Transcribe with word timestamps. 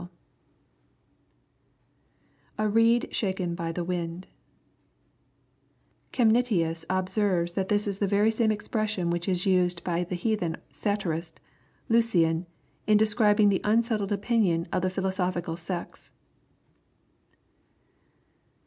*' 0.01 0.03
[A 2.57 2.67
reed 2.67 3.09
shaken 3.11 3.55
hy 3.55 3.71
the 3.71 3.83
tumd,] 3.85 4.23
Chemnitius 6.11 6.85
observes 6.89 7.53
that 7.53 7.69
this 7.69 7.87
is 7.87 7.99
the 7.99 8.07
very 8.07 8.31
same 8.31 8.51
expression 8.51 9.11
which 9.11 9.29
is 9.29 9.45
used 9.45 9.83
by 9.83 10.03
the 10.03 10.15
heathen 10.15 10.57
satirist, 10.71 11.39
Lu< 11.87 12.01
cian, 12.01 12.47
in 12.87 12.97
describing 12.97 13.49
the 13.49 13.61
unsettled 13.63 14.11
opinion 14.11 14.67
of 14.73 14.81
the 14.81 14.89
philosophical 14.89 15.55
sects. 15.55 16.09